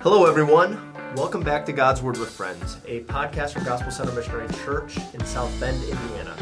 Hello, 0.00 0.26
everyone. 0.26 0.78
Welcome 1.16 1.42
back 1.42 1.66
to 1.66 1.72
God's 1.72 2.02
Word 2.02 2.18
with 2.18 2.30
Friends, 2.30 2.76
a 2.86 3.00
podcast 3.02 3.54
from 3.54 3.64
Gospel 3.64 3.90
Center 3.90 4.12
Missionary 4.12 4.46
Church 4.64 4.96
in 5.12 5.24
South 5.24 5.52
Bend, 5.58 5.82
Indiana. 5.82 6.36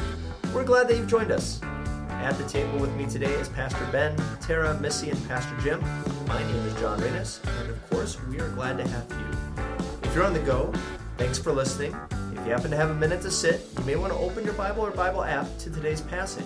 We're 0.54 0.62
glad 0.62 0.88
that 0.88 0.98
you've 0.98 1.08
joined 1.08 1.30
us. 1.30 1.62
At 2.10 2.32
the 2.32 2.46
table 2.46 2.78
with 2.78 2.94
me 2.96 3.06
today 3.06 3.32
is 3.32 3.48
Pastor 3.48 3.88
Ben, 3.90 4.14
Tara, 4.42 4.78
Missy, 4.80 5.08
and 5.08 5.26
Pastor 5.26 5.56
Jim. 5.62 5.80
My 6.28 6.38
name 6.42 6.66
is 6.66 6.78
John 6.78 7.00
Reyness, 7.00 7.40
and 7.60 7.70
of 7.70 7.88
course, 7.88 8.22
we 8.24 8.38
are 8.40 8.50
glad 8.50 8.76
to 8.76 8.86
have 8.86 9.10
you. 9.10 9.64
If 10.02 10.14
you're 10.14 10.24
on 10.24 10.34
the 10.34 10.40
go, 10.40 10.70
thanks 11.16 11.38
for 11.38 11.50
listening. 11.50 11.96
If 12.32 12.44
you 12.44 12.52
happen 12.52 12.70
to 12.70 12.76
have 12.76 12.90
a 12.90 12.94
minute 12.94 13.22
to 13.22 13.30
sit, 13.30 13.66
you 13.78 13.84
may 13.86 13.96
want 13.96 14.12
to 14.12 14.18
open 14.18 14.44
your 14.44 14.52
Bible 14.52 14.84
or 14.84 14.90
Bible 14.90 15.24
app 15.24 15.46
to 15.60 15.70
today's 15.70 16.02
passage, 16.02 16.44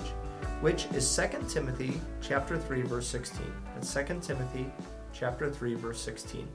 which 0.60 0.86
is 0.94 1.16
2 1.16 1.44
Timothy 1.48 2.00
chapter 2.20 2.56
3 2.56 2.82
verse 2.82 3.08
16. 3.08 3.44
That's 3.74 3.92
2 3.92 4.20
Timothy 4.22 4.70
chapter 5.12 5.50
3 5.50 5.74
verse 5.74 6.00
16. 6.00 6.46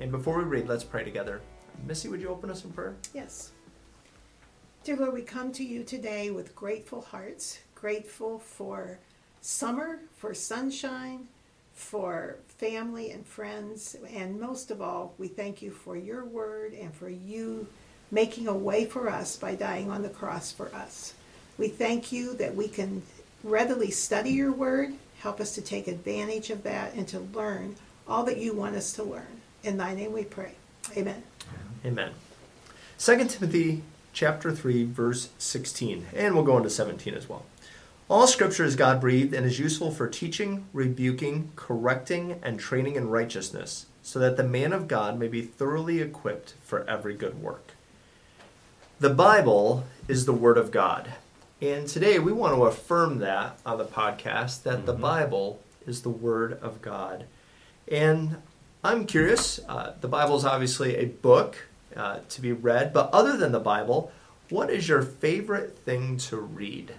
And 0.00 0.10
before 0.10 0.38
we 0.38 0.44
read, 0.44 0.68
let's 0.68 0.84
pray 0.84 1.04
together. 1.04 1.40
Missy, 1.86 2.08
would 2.08 2.20
you 2.20 2.28
open 2.28 2.50
us 2.50 2.64
in 2.64 2.72
prayer? 2.72 2.96
Yes. 3.12 3.52
Dear 4.82 4.96
Lord, 4.96 5.14
we 5.14 5.22
come 5.22 5.52
to 5.52 5.64
you 5.64 5.82
today 5.82 6.30
with 6.30 6.54
grateful 6.54 7.00
hearts, 7.00 7.60
grateful 7.74 8.38
for 8.38 8.98
summer, 9.40 10.00
for 10.16 10.34
sunshine, 10.34 11.28
for 11.72 12.36
family 12.48 13.10
and 13.10 13.26
friends, 13.26 13.96
and 14.12 14.40
most 14.40 14.70
of 14.70 14.80
all, 14.80 15.14
we 15.18 15.28
thank 15.28 15.62
you 15.62 15.70
for 15.70 15.96
your 15.96 16.24
word 16.24 16.72
and 16.72 16.94
for 16.94 17.08
you 17.08 17.66
making 18.10 18.46
a 18.46 18.54
way 18.54 18.84
for 18.84 19.08
us 19.08 19.36
by 19.36 19.54
dying 19.54 19.90
on 19.90 20.02
the 20.02 20.08
cross 20.08 20.52
for 20.52 20.72
us. 20.74 21.14
We 21.58 21.68
thank 21.68 22.12
you 22.12 22.34
that 22.34 22.54
we 22.54 22.68
can 22.68 23.02
readily 23.42 23.90
study 23.90 24.30
your 24.30 24.52
word, 24.52 24.94
help 25.20 25.40
us 25.40 25.54
to 25.54 25.62
take 25.62 25.88
advantage 25.88 26.50
of 26.50 26.62
that, 26.64 26.94
and 26.94 27.08
to 27.08 27.20
learn 27.20 27.76
all 28.06 28.24
that 28.24 28.38
you 28.38 28.54
want 28.54 28.76
us 28.76 28.92
to 28.94 29.02
learn. 29.02 29.40
In 29.64 29.78
thy 29.78 29.94
name 29.94 30.12
we 30.12 30.24
pray. 30.24 30.52
Amen. 30.94 31.22
Amen. 31.86 32.10
2 32.98 33.24
Timothy 33.24 33.82
chapter 34.12 34.52
3 34.52 34.84
verse 34.84 35.30
16 35.38 36.06
and 36.14 36.34
we'll 36.34 36.44
go 36.44 36.58
into 36.58 36.68
17 36.68 37.14
as 37.14 37.30
well. 37.30 37.46
All 38.10 38.26
scripture 38.26 38.64
is 38.64 38.76
God 38.76 39.00
breathed 39.00 39.32
and 39.32 39.46
is 39.46 39.58
useful 39.58 39.90
for 39.90 40.06
teaching, 40.06 40.66
rebuking, 40.74 41.50
correcting 41.56 42.38
and 42.42 42.60
training 42.60 42.96
in 42.96 43.08
righteousness, 43.08 43.86
so 44.02 44.18
that 44.18 44.36
the 44.36 44.44
man 44.44 44.74
of 44.74 44.86
God 44.86 45.18
may 45.18 45.28
be 45.28 45.40
thoroughly 45.40 46.02
equipped 46.02 46.52
for 46.62 46.86
every 46.86 47.14
good 47.14 47.42
work. 47.42 47.72
The 49.00 49.10
Bible 49.10 49.84
is 50.08 50.26
the 50.26 50.34
word 50.34 50.58
of 50.58 50.70
God. 50.70 51.14
And 51.62 51.88
today 51.88 52.18
we 52.18 52.32
want 52.32 52.54
to 52.54 52.64
affirm 52.64 53.20
that 53.20 53.58
on 53.64 53.78
the 53.78 53.86
podcast 53.86 54.62
that 54.64 54.76
mm-hmm. 54.76 54.86
the 54.86 54.92
Bible 54.92 55.62
is 55.86 56.02
the 56.02 56.10
word 56.10 56.58
of 56.60 56.82
God. 56.82 57.24
And 57.90 58.36
I'm 58.84 59.06
curious. 59.06 59.58
Uh, 59.66 59.94
the 60.02 60.08
Bible 60.08 60.36
is 60.36 60.44
obviously 60.44 60.96
a 60.96 61.06
book 61.06 61.56
uh, 61.96 62.18
to 62.28 62.40
be 62.42 62.52
read, 62.52 62.92
but 62.92 63.08
other 63.14 63.34
than 63.34 63.50
the 63.50 63.58
Bible, 63.58 64.12
what 64.50 64.68
is 64.68 64.86
your 64.86 65.00
favorite 65.00 65.78
thing 65.78 66.18
to 66.18 66.36
read? 66.36 66.92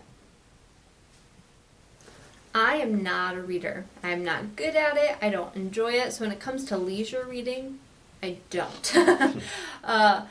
I 2.55 2.77
am 2.77 3.03
not 3.03 3.35
a 3.35 3.41
reader. 3.41 3.85
I'm 4.01 4.23
not 4.23 4.55
good 4.55 4.75
at 4.75 4.97
it. 4.97 5.17
I 5.21 5.29
don't 5.29 5.55
enjoy 5.55 5.91
it. 5.91 6.13
So 6.13 6.25
when 6.25 6.31
it 6.31 6.39
comes 6.39 6.65
to 6.65 6.77
leisure 6.77 7.23
reading, 7.29 7.79
I 8.23 8.37
don't. 8.49 8.95
uh, 9.83 10.25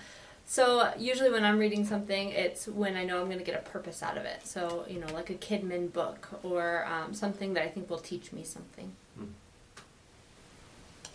so 0.46 0.92
usually 0.98 1.30
when 1.30 1.44
I'm 1.44 1.58
reading 1.58 1.86
something, 1.86 2.30
it's 2.30 2.66
when 2.66 2.96
I 2.96 3.05
know 3.05 3.20
I'm 3.20 3.27
going 3.27 3.39
to 3.39 3.44
get 3.44 3.55
a 3.55 3.70
purpose 3.70 4.02
out 4.02 4.16
of 4.16 4.24
it. 4.24 4.44
So 4.44 4.86
you 4.89 4.98
know, 4.98 5.06
like 5.14 5.30
a 5.30 5.34
Kidman 5.34 5.92
book 5.92 6.28
or 6.42 6.84
um, 6.86 7.14
something 7.14 7.55
that 7.55 7.62
I 7.62 7.68
think 7.68 7.89
will 7.89 7.98
teach 7.98 8.33
me 8.33 8.42
something. 8.42 8.92
Mm. 9.20 9.28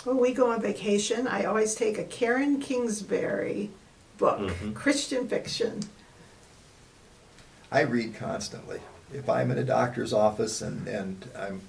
When 0.06 0.18
we 0.18 0.34
go 0.34 0.52
on 0.52 0.62
vacation, 0.62 1.28
I 1.28 1.44
always 1.44 1.76
take 1.76 1.98
a 1.98 2.04
Karen 2.04 2.60
Kingsbury 2.60 3.70
book, 4.18 4.40
mm-hmm. 4.40 4.74
Christian 4.74 5.28
fiction. 5.28 5.82
I 7.72 7.82
read 7.82 8.16
constantly. 8.16 8.80
If 9.14 9.30
I'm 9.30 9.52
in 9.52 9.58
a 9.58 9.64
doctor's 9.64 10.14
office 10.14 10.62
and, 10.62 10.88
and 10.88 11.30
I'm, 11.38 11.62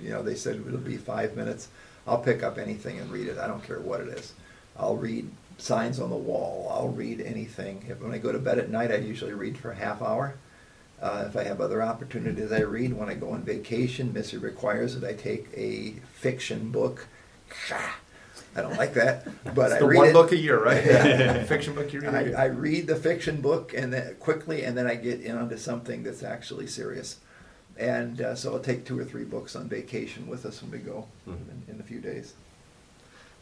you 0.00 0.10
know, 0.10 0.22
they 0.22 0.34
said 0.34 0.56
it'll 0.66 0.78
be 0.78 0.96
five 0.96 1.36
minutes, 1.36 1.68
I'll 2.06 2.18
pick 2.18 2.42
up 2.42 2.58
anything 2.58 2.98
and 2.98 3.10
read 3.10 3.28
it. 3.28 3.38
I 3.38 3.46
don't 3.46 3.64
care 3.64 3.80
what 3.80 4.00
it 4.00 4.08
is. 4.08 4.32
I'll 4.76 4.96
read 4.96 5.30
signs 5.58 6.00
on 6.00 6.10
the 6.10 6.16
wall. 6.16 6.68
I'll 6.74 6.88
read 6.88 7.20
anything. 7.20 7.84
If, 7.88 8.00
when 8.00 8.12
I 8.12 8.18
go 8.18 8.32
to 8.32 8.38
bed 8.38 8.58
at 8.58 8.70
night, 8.70 8.90
I 8.90 8.96
usually 8.96 9.34
read 9.34 9.56
for 9.56 9.70
a 9.70 9.76
half 9.76 10.02
hour. 10.02 10.34
Uh, 11.00 11.24
if 11.28 11.36
I 11.36 11.44
have 11.44 11.60
other 11.60 11.82
opportunities, 11.82 12.52
I 12.52 12.60
read. 12.60 12.92
When 12.92 13.08
I 13.08 13.14
go 13.14 13.30
on 13.30 13.42
vacation, 13.42 14.12
Missy 14.12 14.36
requires 14.36 14.98
that 14.98 15.08
I 15.08 15.14
take 15.14 15.48
a 15.54 15.94
fiction 16.14 16.70
book 16.70 17.06
I 18.54 18.60
don't 18.60 18.76
like 18.76 18.94
that, 18.94 19.26
but 19.54 19.66
it's 19.66 19.74
I 19.74 19.78
the 19.78 19.86
read 19.86 19.96
one 19.96 20.08
it. 20.08 20.12
book 20.12 20.32
a 20.32 20.36
year, 20.36 20.62
right? 20.62 20.84
Yeah. 20.86 21.42
fiction 21.44 21.74
book 21.74 21.92
you 21.92 22.00
read. 22.00 22.34
I, 22.34 22.42
I, 22.42 22.44
read 22.46 22.86
the 22.86 22.96
fiction 22.96 23.40
book 23.40 23.72
and 23.74 23.92
then 23.92 24.14
quickly, 24.16 24.64
and 24.64 24.76
then 24.76 24.86
I 24.86 24.94
get 24.94 25.22
into 25.22 25.56
something 25.56 26.02
that's 26.02 26.22
actually 26.22 26.66
serious. 26.66 27.18
And 27.78 28.20
uh, 28.20 28.34
so 28.34 28.52
I'll 28.52 28.60
take 28.60 28.84
two 28.84 28.98
or 28.98 29.04
three 29.04 29.24
books 29.24 29.56
on 29.56 29.68
vacation 29.68 30.26
with 30.26 30.44
us 30.44 30.60
when 30.60 30.70
we 30.70 30.78
go 30.78 31.06
mm-hmm. 31.26 31.50
in, 31.50 31.74
in 31.74 31.80
a 31.80 31.82
few 31.82 32.00
days. 32.00 32.34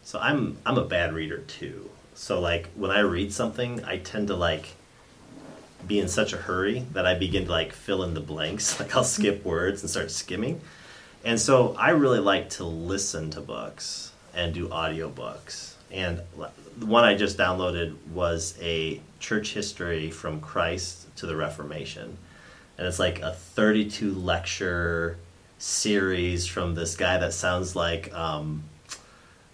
So 0.03 0.19
I'm 0.21 0.59
I'm 0.65 0.78
a 0.78 0.84
bad 0.84 1.12
reader 1.12 1.38
too. 1.38 1.91
So 2.15 2.41
like 2.41 2.69
when 2.75 2.91
I 2.91 3.00
read 3.00 3.32
something, 3.32 3.84
I 3.84 3.98
tend 3.98 4.28
to 4.28 4.37
like 4.37 4.75
be 5.87 5.98
in 5.98 6.09
such 6.09 6.32
a 6.32 6.37
hurry 6.37 6.84
that 6.92 7.06
I 7.06 7.15
begin 7.15 7.47
to 7.47 7.50
like 7.50 7.72
fill 7.72 8.03
in 8.03 8.15
the 8.15 8.21
blanks. 8.21 8.78
Like 8.81 8.94
I'll 8.94 9.04
skip 9.04 9.44
words 9.44 9.82
and 9.82 9.91
start 9.91 10.10
skimming. 10.10 10.60
And 11.25 11.41
so 11.41 11.75
I 11.78 11.91
really 11.91 12.20
like 12.20 12.50
to 12.50 12.64
listen 12.64 13.31
to 13.31 13.41
books 13.41 14.12
and 14.34 14.54
do 14.54 14.69
audiobooks. 14.69 15.75
And 15.91 16.22
the 16.78 16.86
one 16.86 17.04
I 17.04 17.14
just 17.14 17.36
downloaded 17.36 17.97
was 18.12 18.56
a 18.60 19.00
church 19.19 19.53
history 19.53 20.10
from 20.10 20.41
Christ 20.41 21.14
to 21.16 21.26
the 21.26 21.36
Reformation. 21.36 22.16
And 22.78 22.86
it's 22.86 22.98
like 22.98 23.20
a 23.20 23.32
32 23.32 24.12
lecture 24.14 25.19
series 25.59 26.47
from 26.47 26.75
this 26.75 26.97
guy 26.97 27.19
that 27.19 27.34
sounds 27.34 27.76
like 27.76 28.14
um, 28.14 28.62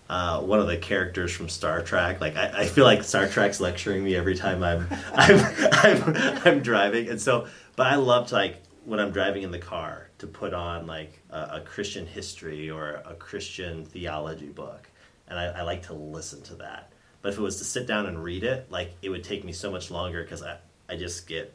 uh, 0.09 0.41
one 0.41 0.61
of 0.61 0.69
the 0.69 0.77
characters 0.77 1.33
from 1.33 1.49
Star 1.49 1.83
Trek. 1.83 2.21
Like 2.21 2.37
I, 2.37 2.61
I, 2.61 2.67
feel 2.67 2.85
like 2.85 3.03
Star 3.03 3.27
Trek's 3.27 3.59
lecturing 3.59 4.05
me 4.05 4.15
every 4.15 4.37
time 4.37 4.63
I'm 4.63 4.87
I'm, 5.15 5.41
I'm 5.73 6.39
I'm 6.45 6.61
driving, 6.61 7.09
and 7.09 7.21
so. 7.21 7.49
But 7.75 7.89
I 7.89 7.97
love 7.97 8.29
to 8.29 8.35
like 8.35 8.63
when 8.85 9.01
I'm 9.01 9.11
driving 9.11 9.43
in 9.43 9.51
the 9.51 9.59
car 9.59 10.06
to 10.19 10.27
put 10.27 10.55
on 10.55 10.87
like 10.87 11.21
a, 11.31 11.57
a 11.57 11.61
Christian 11.61 12.07
history 12.07 12.71
or 12.71 13.03
a 13.05 13.15
Christian 13.15 13.85
theology 13.85 14.49
book, 14.49 14.89
and 15.29 15.39
I, 15.39 15.47
I, 15.47 15.63
like 15.63 15.83
to 15.87 15.93
listen 15.93 16.43
to 16.43 16.55
that. 16.57 16.91
But 17.23 17.33
if 17.33 17.39
it 17.39 17.43
was 17.43 17.59
to 17.59 17.65
sit 17.65 17.87
down 17.87 18.07
and 18.07 18.23
read 18.23 18.45
it, 18.45 18.71
like 18.71 18.95
it 19.03 19.11
would 19.11 19.25
take 19.25 19.45
me 19.45 19.53
so 19.53 19.71
much 19.71 19.91
longer 19.91 20.23
because 20.23 20.43
I, 20.43 20.59
I 20.89 20.97
just 20.97 21.27
get 21.27 21.53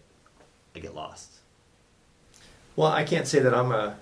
I 0.76 0.80
get 0.80 0.94
lost. 0.94 1.32
Well, 2.76 2.92
I 2.92 3.04
can't 3.04 3.28
say 3.28 3.40
that 3.40 3.54
I'm 3.54 3.72
a 3.72 3.98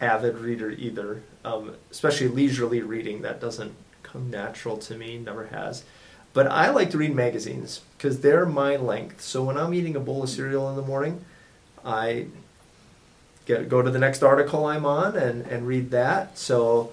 avid 0.00 0.38
reader 0.38 0.70
either, 0.70 1.22
um, 1.44 1.76
especially 1.90 2.28
leisurely 2.28 2.82
reading. 2.82 3.22
That 3.22 3.40
doesn't 3.40 3.74
come 4.02 4.30
natural 4.30 4.76
to 4.78 4.96
me, 4.96 5.18
never 5.18 5.46
has. 5.46 5.84
But 6.34 6.46
I 6.46 6.70
like 6.70 6.90
to 6.90 6.98
read 6.98 7.14
magazines 7.14 7.82
because 7.96 8.20
they're 8.20 8.46
my 8.46 8.76
length. 8.76 9.20
So 9.20 9.44
when 9.44 9.56
I'm 9.56 9.74
eating 9.74 9.96
a 9.96 10.00
bowl 10.00 10.22
of 10.22 10.30
cereal 10.30 10.68
in 10.70 10.76
the 10.76 10.82
morning, 10.82 11.24
I 11.84 12.26
get, 13.46 13.68
go 13.68 13.82
to 13.82 13.90
the 13.90 13.98
next 13.98 14.22
article 14.22 14.66
I'm 14.66 14.86
on 14.86 15.16
and, 15.16 15.46
and 15.46 15.66
read 15.66 15.90
that. 15.90 16.38
So 16.38 16.92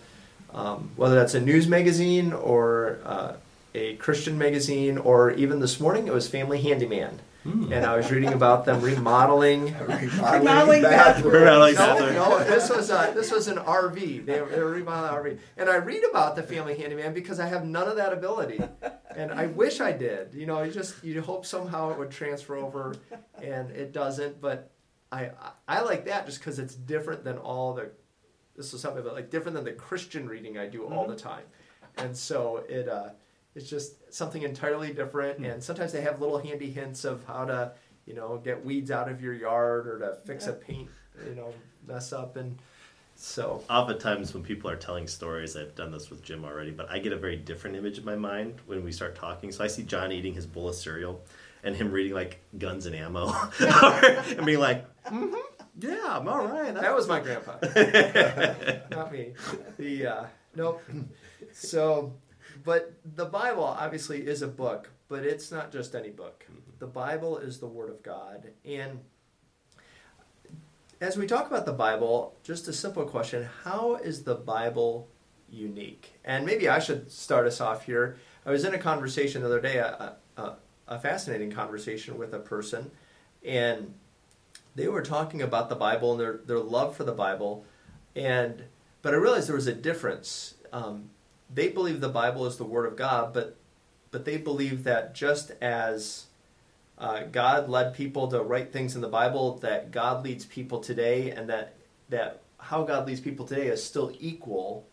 um, 0.54 0.92
whether 0.96 1.16
that's 1.16 1.34
a 1.34 1.42
news 1.42 1.68
magazine 1.68 2.34
or 2.34 3.00
uh, 3.06 3.34
a 3.76 3.96
Christian 3.96 4.38
magazine, 4.38 4.98
or 4.98 5.32
even 5.32 5.60
this 5.60 5.80
morning 5.80 6.08
it 6.08 6.14
was 6.14 6.28
Family 6.28 6.62
Handyman. 6.62 7.20
Mm. 7.46 7.72
And 7.72 7.86
I 7.86 7.96
was 7.96 8.12
reading 8.12 8.34
about 8.34 8.66
them 8.66 8.82
remodeling, 8.82 9.74
remodeling 9.80 10.82
bathrooms. 10.82 11.34
Remodeling 11.34 11.76
no, 11.76 12.10
no, 12.10 12.44
this 12.44 12.70
was 12.70 12.90
a, 12.90 13.14
this 13.16 13.32
was 13.32 13.48
an 13.48 13.58
RV. 13.58 14.26
They 14.26 14.42
were, 14.42 14.50
they 14.50 14.60
were 14.60 14.72
remodeling 14.72 15.36
RV, 15.36 15.40
and 15.56 15.70
I 15.70 15.78
read 15.78 16.04
about 16.04 16.36
the 16.36 16.44
family 16.44 16.76
handyman 16.76 17.14
because 17.14 17.40
I 17.40 17.48
have 17.48 17.64
none 17.64 17.88
of 17.88 17.96
that 17.96 18.12
ability, 18.12 18.60
and 19.16 19.32
I 19.32 19.46
wish 19.46 19.80
I 19.80 19.94
did. 19.94 20.34
You 20.34 20.48
know, 20.48 20.62
you 20.64 20.72
just 20.72 21.02
you 21.02 21.22
hope 21.22 21.46
somehow 21.46 21.92
it 21.92 21.98
would 21.98 22.12
transfer 22.12 22.58
over, 22.58 22.96
and 23.42 23.72
it 23.72 23.94
doesn't. 23.94 24.42
But 24.42 24.70
I, 25.12 25.32
I 25.68 25.82
like 25.82 26.06
that 26.06 26.26
just 26.26 26.40
because 26.40 26.60
it's 26.60 26.76
different 26.76 27.24
than 27.24 27.38
all 27.38 27.74
the 27.74 27.92
this 28.56 28.74
is 28.74 28.82
something 28.82 29.02
about 29.02 29.14
like 29.14 29.30
different 29.30 29.56
than 29.56 29.64
the 29.64 29.72
Christian 29.72 30.28
reading 30.28 30.58
I 30.58 30.68
do 30.68 30.82
mm-hmm. 30.82 30.94
all 30.94 31.08
the 31.08 31.16
time, 31.16 31.46
and 31.98 32.16
so 32.16 32.64
it 32.68 32.90
uh, 32.90 33.10
it's 33.56 33.70
just 33.70 34.14
something 34.14 34.44
entirely 34.44 34.94
different. 34.94 35.40
Mm-hmm. 35.40 35.52
And 35.52 35.64
sometimes 35.64 35.94
they 35.94 36.02
have 36.02 36.20
little 36.20 36.38
handy 36.38 36.70
hints 36.70 37.06
of 37.06 37.24
how 37.26 37.46
to 37.46 37.72
you 38.06 38.16
know 38.16 38.40
get 38.44 38.64
weeds 38.64 38.92
out 38.92 39.10
of 39.10 39.22
your 39.22 39.34
yard 39.34 39.88
or 39.88 40.00
to 40.00 40.16
fix 40.26 40.46
yeah. 40.46 40.52
a 40.52 40.56
paint 40.56 40.90
you 41.28 41.36
know 41.36 41.54
mess 41.88 42.14
up 42.14 42.36
and. 42.36 42.58
So 43.22 43.62
oftentimes 43.70 44.34
when 44.34 44.44
people 44.44 44.70
are 44.70 44.78
telling 44.78 45.06
stories, 45.06 45.58
I've 45.58 45.76
done 45.76 45.92
this 45.92 46.10
with 46.10 46.24
Jim 46.24 46.46
already, 46.46 46.72
but 46.72 46.90
I 46.90 47.00
get 47.00 47.12
a 47.12 47.18
very 47.18 47.36
different 47.36 47.76
image 47.76 47.98
in 47.98 48.06
my 48.06 48.16
mind 48.16 48.56
when 48.66 48.82
we 48.82 48.94
start 48.94 49.14
talking. 49.14 49.52
So 49.52 49.62
I 49.62 49.68
see 49.68 49.84
John 49.84 50.14
eating 50.14 50.34
his 50.34 50.46
bowl 50.46 50.70
of 50.70 50.76
cereal, 50.76 51.20
and 51.64 51.76
him 51.76 51.92
reading 51.92 52.14
like 52.14 52.40
guns 52.58 52.86
and 52.86 52.96
ammo 52.96 53.34
and 53.60 54.46
being 54.46 54.60
like 54.60 54.86
mm-hmm, 55.06 55.36
yeah 55.80 56.00
i'm 56.08 56.28
all 56.28 56.46
right 56.48 56.74
that 56.74 56.96
was 56.96 57.08
my 57.08 57.20
grandpa 57.20 57.58
not 58.96 59.12
me 59.12 59.34
the 59.78 60.06
uh, 60.06 60.24
nope 60.56 60.82
so 61.52 62.14
but 62.64 62.94
the 63.16 63.26
Bible 63.26 63.64
obviously 63.64 64.26
is 64.28 64.42
a 64.42 64.48
book, 64.48 64.90
but 65.08 65.24
it's 65.24 65.52
not 65.52 65.72
just 65.72 65.96
any 65.96 66.10
book. 66.10 66.46
Mhm. 66.52 66.80
The 66.80 66.88
Bible 66.88 67.38
is 67.38 67.60
the 67.60 67.68
Word 67.68 67.90
of 67.90 68.04
God. 68.04 68.52
And 68.66 69.00
as 71.02 71.18
we 71.18 71.28
talk 71.28 71.48
about 71.48 71.66
the 71.66 71.74
Bible, 71.74 72.36
just 72.44 72.68
a 72.68 72.74
simple 72.74 73.06
question 73.06 73.48
how 73.64 73.96
is 73.96 74.24
the 74.24 74.36
Bible 74.36 75.08
unique? 75.50 76.20
And 76.24 76.46
maybe 76.46 76.68
I 76.68 76.80
should 76.80 77.12
start 77.12 77.48
us 77.48 77.62
off 77.62 77.86
here. 77.86 78.18
I 78.46 78.52
was 78.52 78.66
in 78.66 78.74
a 78.74 78.80
conversation 78.80 79.42
the 79.42 79.48
other 79.48 79.62
day, 79.62 79.78
a, 79.78 80.16
a, 80.38 80.56
a 80.90 81.00
fascinating 81.00 81.52
conversation 81.52 82.18
with 82.18 82.34
a 82.34 82.40
person, 82.40 82.92
and 83.46 83.94
they 84.76 84.88
were 84.88 85.04
talking 85.04 85.42
about 85.42 85.70
the 85.70 85.76
Bible 85.76 86.12
and 86.12 86.20
their, 86.20 86.38
their 86.46 86.60
love 86.60 86.98
for 86.98 87.04
the 87.04 87.14
Bible. 87.14 87.64
And 88.16 88.64
but 89.02 89.14
I 89.14 89.18
realized 89.18 89.48
there 89.48 89.56
was 89.56 89.68
a 89.68 89.74
difference. 89.74 90.56
Um, 90.74 91.12
they 91.54 91.70
believe 91.70 92.02
the 92.02 92.10
Bible 92.10 92.46
is 92.46 92.58
the 92.58 92.66
Word 92.66 92.86
of 92.86 92.98
God, 92.98 93.34
but 93.34 93.56
but 94.12 94.26
they 94.26 94.38
believe 94.38 94.84
that 94.84 95.14
just 95.14 95.52
as 95.62 96.26
uh, 96.98 97.24
God 97.32 97.70
led 97.70 97.94
people 97.94 98.28
to 98.28 98.42
write 98.42 98.74
things 98.74 98.96
in 98.96 99.02
the 99.02 99.08
Bible, 99.08 99.58
that 99.60 99.92
God 99.92 100.24
leads 100.24 100.46
people 100.46 100.80
today, 100.80 101.32
and 101.32 101.48
that 101.50 101.76
that 102.10 102.42
how 102.58 102.84
God 102.84 103.08
leads 103.08 103.22
people 103.22 103.46
today 103.46 103.68
is 103.68 103.84
still 103.84 104.12
equal 104.20 104.86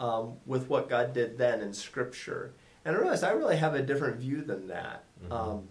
um, 0.00 0.34
with 0.46 0.68
what 0.68 0.88
God 0.88 1.12
did 1.12 1.38
then 1.38 1.60
in 1.60 1.72
Scripture. 1.72 2.52
And 2.84 2.96
I 2.96 2.98
realized 2.98 3.24
I 3.24 3.30
really 3.32 3.56
have 3.56 3.74
a 3.74 3.82
different 3.82 4.16
view 4.16 4.42
than 4.42 4.68
that. 4.68 5.04
Mhm. 5.24 5.32
Um, 5.32 5.68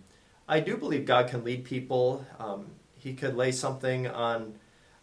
I 0.48 0.60
do 0.60 0.78
believe 0.78 1.06
God 1.06 1.28
can 1.28 1.44
lead 1.44 1.64
people. 1.64 2.26
Um, 2.40 2.72
he 2.96 3.14
could 3.14 3.36
lay 3.36 3.52
something 3.52 4.08
on 4.08 4.56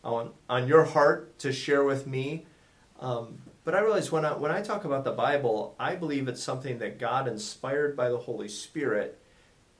on 0.04 0.30
on 0.48 0.68
your 0.68 0.84
heart 0.84 1.36
to 1.40 1.52
share 1.52 1.84
with 1.84 2.06
me. 2.06 2.46
Um, 3.00 3.42
but 3.64 3.74
I 3.74 3.80
realize 3.80 4.12
when 4.12 4.24
I 4.24 4.32
when 4.34 4.52
I 4.52 4.62
talk 4.62 4.84
about 4.84 5.04
the 5.04 5.12
Bible, 5.12 5.74
I 5.80 5.96
believe 5.96 6.28
it's 6.28 6.42
something 6.42 6.78
that 6.78 6.98
God 6.98 7.26
inspired 7.26 7.96
by 7.96 8.08
the 8.08 8.18
Holy 8.18 8.48
Spirit 8.48 9.18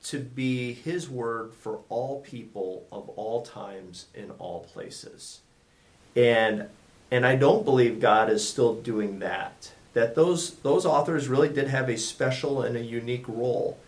to 0.05 0.19
be 0.19 0.73
His 0.73 1.09
word 1.09 1.55
for 1.55 1.81
all 1.89 2.21
people 2.21 2.87
of 2.91 3.09
all 3.11 3.43
times 3.43 4.07
in 4.15 4.33
all 4.33 4.65
places, 4.65 5.41
and 6.17 6.69
and 7.11 7.25
I 7.25 7.37
don't 7.37 7.65
believe 7.65 8.01
God 8.01 8.29
is 8.29 8.47
still 8.47 8.75
doing 8.75 9.21
that. 9.21 9.73
That 9.97 10.15
those 10.15 10.57
those 10.57 10.85
authors 10.85 11.27
really 11.27 11.49
did 11.49 11.69
have 11.69 11.89
a 11.89 11.97
special 11.97 12.61
and 12.61 12.77
a 12.77 12.81
unique 12.83 13.27
role. 13.27 13.79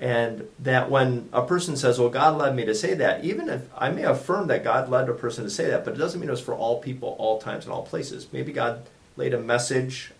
And 0.00 0.48
that 0.58 0.90
when 0.90 1.28
a 1.32 1.42
person 1.46 1.76
says, 1.76 2.00
Well, 2.00 2.08
God 2.08 2.36
led 2.36 2.56
me 2.56 2.64
to 2.64 2.74
say 2.74 2.94
that, 2.94 3.24
even 3.24 3.48
if 3.48 3.62
I 3.78 3.88
may 3.90 4.02
affirm 4.02 4.48
that 4.48 4.64
God 4.64 4.88
led 4.88 5.08
a 5.08 5.12
person 5.14 5.44
to 5.44 5.50
say 5.50 5.70
that, 5.70 5.84
but 5.84 5.94
it 5.94 5.98
doesn't 5.98 6.18
mean 6.18 6.28
it 6.28 6.32
was 6.32 6.40
for 6.40 6.54
all 6.54 6.80
people, 6.82 7.14
all 7.20 7.40
times, 7.40 7.64
and 7.64 7.72
all 7.72 7.84
places. 7.86 8.26
Maybe 8.32 8.52
God 8.52 8.82
laid 9.16 9.34
a 9.34 9.38
message. 9.38 10.10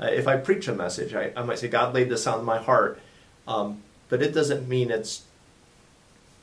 Uh, 0.00 0.04
if 0.06 0.28
I 0.28 0.36
preach 0.36 0.68
a 0.68 0.72
message, 0.74 1.12
I, 1.14 1.32
I 1.36 1.42
might 1.42 1.58
say, 1.58 1.66
God 1.66 1.92
laid 1.92 2.08
this 2.08 2.24
on 2.28 2.44
my 2.44 2.58
heart. 2.58 3.00
Um, 3.48 3.82
but 4.08 4.22
it 4.22 4.32
doesn't 4.32 4.68
mean 4.68 4.92
it's 4.92 5.24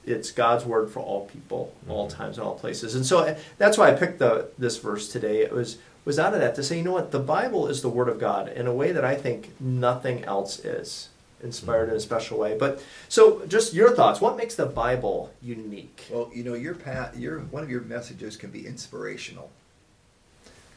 it's 0.06 0.31
God's 0.31 0.66
word 0.66 0.90
for 0.92 1.00
all 1.00 1.28
people, 1.28 1.74
all 1.88 2.07
Mhm. 2.10 2.13
times, 2.18 2.38
and 2.38 2.45
all 2.45 2.56
places. 2.56 2.94
And 2.95 3.06
so 3.06 3.19
uh, 3.19 3.36
that's 3.57 3.78
why 3.78 3.88
I 3.90 3.94
picked 3.94 4.19
the 4.19 4.50
this 4.57 4.78
verse 4.78 5.07
today. 5.07 5.38
It 5.44 5.54
was 5.54 5.78
was 6.06 6.20
out 6.20 6.34
of 6.34 6.40
that 6.40 6.56
to 6.56 6.64
say, 6.64 6.78
you 6.78 6.84
know 6.84 6.94
what, 6.94 7.12
the 7.12 7.20
Bible 7.20 7.68
is 7.68 7.82
the 7.82 7.90
word 7.90 8.10
of 8.10 8.20
God 8.20 8.50
in 8.50 8.68
a 8.68 8.74
way 8.74 8.92
that 8.92 9.06
I 9.06 9.16
think 9.16 9.60
nothing 9.60 10.24
else 10.26 10.60
is 10.60 11.10
inspired 11.42 11.90
in 11.90 11.96
a 11.96 12.00
special 12.00 12.40
way. 12.40 12.58
But 12.58 12.84
so, 13.10 13.46
just 13.48 13.74
your 13.74 13.96
thoughts. 13.96 14.22
What 14.22 14.38
makes 14.38 14.56
the 14.56 14.66
Bible 14.66 15.32
unique? 15.42 16.08
Well, 16.10 16.32
you 16.34 16.44
know, 16.44 16.54
your 16.54 16.74
path, 16.74 17.18
your 17.18 17.40
one 17.40 17.64
of 17.64 17.70
your 17.70 17.82
messages 17.82 18.38
can 18.38 18.50
be 18.50 18.66
inspirational. 18.66 19.52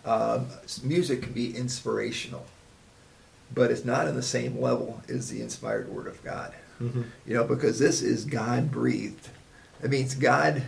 Um, 0.04 0.46
music 0.84 1.22
can 1.22 1.32
be 1.32 1.56
inspirational, 1.56 2.46
but 3.52 3.70
it's 3.70 3.84
not 3.84 4.06
in 4.06 4.14
the 4.14 4.22
same 4.22 4.60
level 4.60 5.02
as 5.08 5.30
the 5.30 5.40
inspired 5.40 5.88
Word 5.88 6.06
of 6.06 6.22
God. 6.22 6.54
Mm-hmm. 6.80 7.02
You 7.26 7.34
know, 7.34 7.44
because 7.44 7.78
this 7.78 8.02
is 8.02 8.24
God 8.24 8.70
breathed. 8.70 9.28
It 9.82 9.90
means 9.90 10.14
God, 10.14 10.62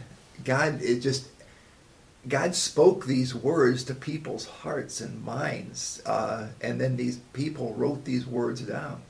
God, 0.45 0.81
it 0.83 1.01
just, 1.01 1.29
God 2.29 2.55
spoke 2.55 3.07
these 3.07 3.35
words 3.35 3.85
to 3.85 3.95
people's 3.95 4.47
hearts 4.47 5.01
and 5.01 5.25
minds, 5.25 6.03
uh, 6.05 6.49
and 6.61 6.81
then 6.81 6.97
these 6.97 7.19
people 7.33 7.75
wrote 7.75 8.05
these 8.05 8.27
words 8.27 8.61
down. 8.61 9.03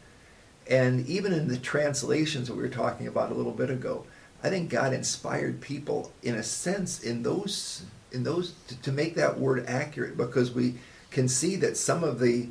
And 0.69 1.07
even 1.07 1.33
in 1.33 1.49
the 1.49 1.57
translations 1.57 2.49
that 2.49 2.55
we 2.55 2.63
were 2.63 2.69
talking 2.69 3.07
about 3.07 3.33
a 3.33 3.35
little 3.35 3.53
bit 3.53 3.71
ago, 3.71 4.05
I 4.43 4.51
think 4.51 4.71
God 4.71 4.93
inspired 4.93 5.61
people 5.61 6.13
in 6.23 6.35
a 6.35 6.43
sense 6.43 7.03
in 7.03 7.23
those 7.23 7.83
in 8.13 8.23
those 8.23 8.55
to, 8.69 8.81
to 8.83 8.93
make 8.93 9.15
that 9.17 9.39
word 9.39 9.67
accurate 9.67 10.17
because 10.17 10.53
we 10.53 10.75
can 11.11 11.29
see 11.29 11.57
that 11.57 11.77
some 11.77 12.05
of 12.05 12.21
the 12.21 12.49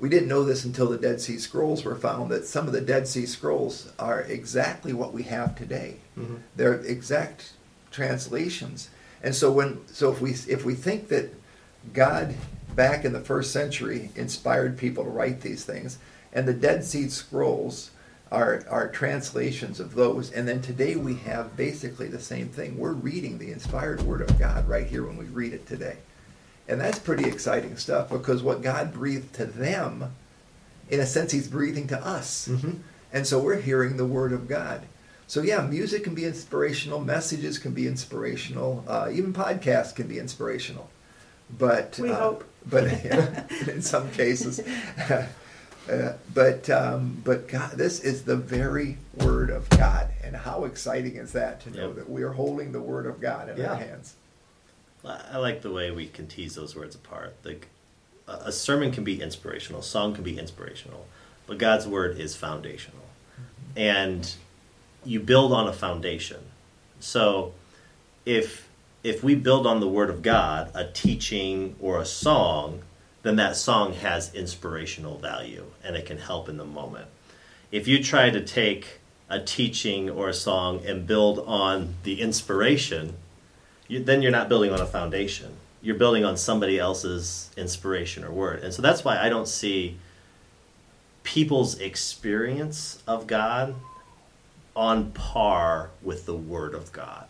we 0.00 0.08
didn't 0.08 0.28
know 0.28 0.44
this 0.44 0.64
until 0.64 0.88
the 0.88 0.98
Dead 0.98 1.20
Sea 1.20 1.38
Scrolls 1.38 1.84
were 1.84 1.94
found 1.94 2.30
that 2.30 2.44
some 2.44 2.66
of 2.66 2.72
the 2.72 2.80
Dead 2.80 3.06
Sea 3.06 3.26
Scrolls 3.26 3.92
are 3.98 4.20
exactly 4.22 4.92
what 4.92 5.14
we 5.14 5.22
have 5.22 5.56
today. 5.56 5.96
Mhm. 6.18 6.40
They're 6.56 6.74
exact 6.80 7.52
translations. 7.90 8.90
And 9.24 9.34
so 9.34 9.50
when 9.50 9.80
so 9.88 10.12
if 10.12 10.20
we 10.20 10.30
if 10.30 10.64
we 10.64 10.74
think 10.74 11.08
that 11.08 11.34
God 11.92 12.34
back 12.76 13.04
in 13.04 13.12
the 13.12 13.20
first 13.20 13.52
century 13.52 14.10
inspired 14.14 14.76
people 14.76 15.02
to 15.04 15.10
write 15.10 15.40
these 15.40 15.64
things, 15.64 15.98
and 16.32 16.46
the 16.46 16.52
Dead 16.52 16.84
Sea 16.84 17.08
Scrolls 17.08 17.90
are 18.30 18.64
are 18.68 18.88
translations 18.88 19.80
of 19.80 19.94
those, 19.94 20.30
and 20.30 20.46
then 20.46 20.60
today 20.60 20.94
we 20.96 21.14
have 21.16 21.56
basically 21.56 22.06
the 22.08 22.20
same 22.20 22.48
thing. 22.50 22.78
We're 22.78 22.92
reading 22.92 23.38
the 23.38 23.50
inspired 23.50 24.02
Word 24.02 24.20
of 24.20 24.38
God 24.38 24.68
right 24.68 24.86
here 24.86 25.06
when 25.06 25.16
we 25.16 25.24
read 25.24 25.54
it 25.54 25.66
today, 25.66 25.96
and 26.68 26.78
that's 26.78 26.98
pretty 26.98 27.24
exciting 27.26 27.78
stuff 27.78 28.10
because 28.10 28.42
what 28.42 28.60
God 28.60 28.92
breathed 28.92 29.32
to 29.36 29.46
them, 29.46 30.14
in 30.90 31.00
a 31.00 31.06
sense, 31.06 31.32
He's 31.32 31.48
breathing 31.48 31.86
to 31.88 32.06
us, 32.06 32.48
Mm-hmm. 32.48 32.72
and 33.10 33.26
so 33.26 33.38
we're 33.38 33.60
hearing 33.60 33.96
the 33.96 34.04
Word 34.04 34.32
of 34.34 34.48
God. 34.48 34.82
So 35.26 35.42
yeah, 35.42 35.62
music 35.66 36.04
can 36.04 36.14
be 36.14 36.24
inspirational, 36.24 37.00
messages 37.00 37.58
can 37.58 37.72
be 37.72 37.86
inspirational, 37.86 38.84
uh, 38.86 39.08
even 39.12 39.32
podcasts 39.32 39.94
can 39.94 40.06
be 40.06 40.18
inspirational. 40.18 40.90
But 41.58 41.98
We 41.98 42.10
uh, 42.10 42.14
hope. 42.16 42.44
but 42.66 42.84
in 43.68 43.82
some 43.82 44.10
cases, 44.12 44.60
uh, 45.10 45.26
but 46.32 46.70
um, 46.70 47.20
but 47.22 47.46
God, 47.48 47.72
this 47.72 48.00
is 48.00 48.24
the 48.24 48.36
very 48.36 48.96
Word 49.16 49.50
of 49.50 49.68
God, 49.70 50.08
and 50.22 50.34
how 50.34 50.64
exciting 50.64 51.16
is 51.16 51.32
that 51.32 51.60
to 51.62 51.70
know 51.70 51.88
Yep. 51.88 51.96
that 51.96 52.10
we 52.10 52.22
are 52.22 52.32
holding 52.32 52.72
the 52.72 52.80
Word 52.80 53.04
of 53.06 53.20
God 53.20 53.50
in 53.50 53.58
Yeah. 53.58 53.72
our 53.72 53.76
hands? 53.76 54.14
I 55.04 55.20
I 55.34 55.36
like 55.38 55.60
the 55.60 55.70
way 55.70 55.90
we 55.90 56.06
can 56.06 56.26
tease 56.26 56.54
those 56.54 56.74
words 56.74 56.94
apart. 56.94 57.34
Like 57.44 57.68
a 58.26 58.32
a 58.46 58.52
sermon 58.52 58.90
can 58.92 59.04
be 59.04 59.20
inspirational, 59.20 59.80
a 59.80 59.84
song 59.84 60.14
can 60.14 60.24
be 60.24 60.38
inspirational, 60.38 61.06
but 61.46 61.58
God's 61.58 61.86
word 61.86 62.18
is 62.18 62.34
foundational, 62.34 63.04
and 63.76 64.34
you 65.04 65.20
build 65.20 65.52
on 65.52 65.68
a 65.68 65.72
foundation. 65.72 66.40
So, 67.00 67.52
if 68.24 68.68
if 69.02 69.22
we 69.22 69.34
build 69.34 69.66
on 69.66 69.80
the 69.80 69.88
word 69.88 70.08
of 70.08 70.22
God, 70.22 70.70
a 70.74 70.86
teaching 70.86 71.76
or 71.78 72.00
a 72.00 72.06
song, 72.06 72.82
then 73.22 73.36
that 73.36 73.56
song 73.56 73.92
has 73.94 74.34
inspirational 74.34 75.18
value 75.18 75.66
and 75.82 75.94
it 75.94 76.06
can 76.06 76.18
help 76.18 76.48
in 76.48 76.56
the 76.56 76.64
moment. 76.64 77.06
If 77.70 77.86
you 77.86 78.02
try 78.02 78.30
to 78.30 78.40
take 78.40 79.00
a 79.28 79.40
teaching 79.40 80.08
or 80.08 80.28
a 80.28 80.34
song 80.34 80.84
and 80.86 81.06
build 81.06 81.40
on 81.40 81.94
the 82.02 82.20
inspiration, 82.20 83.16
you, 83.88 84.02
then 84.02 84.22
you're 84.22 84.32
not 84.32 84.48
building 84.48 84.72
on 84.72 84.80
a 84.80 84.86
foundation. 84.86 85.56
You're 85.82 85.96
building 85.96 86.24
on 86.24 86.36
somebody 86.36 86.78
else's 86.78 87.50
inspiration 87.56 88.24
or 88.24 88.30
word. 88.30 88.62
And 88.62 88.72
so 88.72 88.80
that's 88.80 89.04
why 89.04 89.18
I 89.18 89.28
don't 89.28 89.48
see 89.48 89.98
people's 91.24 91.78
experience 91.78 93.02
of 93.06 93.26
God 93.26 93.74
on 94.74 95.12
par 95.12 95.90
with 96.02 96.26
the 96.26 96.34
Word 96.34 96.74
of 96.74 96.92
God. 96.92 97.28